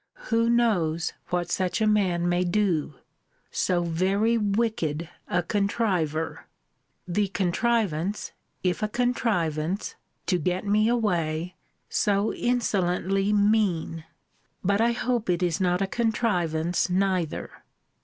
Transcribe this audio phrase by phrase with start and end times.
[0.31, 2.95] Who knows what such a man may do?
[3.51, 6.47] So very wicked a contriver!
[7.07, 8.31] The contrivance,
[8.63, 9.93] if a contrivance,
[10.25, 11.53] to get me away,
[11.87, 14.03] so insolently mean!
[14.63, 17.53] But I hope it is not a contrivance neither!